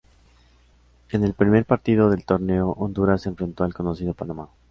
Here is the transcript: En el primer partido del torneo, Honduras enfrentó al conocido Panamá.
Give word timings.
En 1.11 1.23
el 1.23 1.35
primer 1.35 1.63
partido 1.65 2.09
del 2.09 2.25
torneo, 2.25 2.71
Honduras 2.71 3.27
enfrentó 3.27 3.65
al 3.65 3.75
conocido 3.75 4.15
Panamá. 4.15 4.49